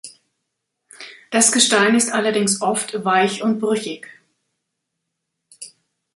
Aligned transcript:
Das 1.29 1.51
Gestein 1.51 1.93
ist 1.93 2.11
allerdings 2.11 2.59
oft 2.63 3.05
weich 3.05 3.43
und 3.43 3.59
brüchig. 3.59 4.07